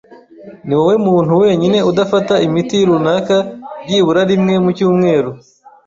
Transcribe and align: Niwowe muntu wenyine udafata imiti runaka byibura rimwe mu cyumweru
Niwowe 0.65 0.95
muntu 1.07 1.33
wenyine 1.41 1.77
udafata 1.89 2.33
imiti 2.47 2.77
runaka 2.87 3.37
byibura 3.83 4.21
rimwe 4.31 4.53
mu 4.63 4.69
cyumweru 4.77 5.29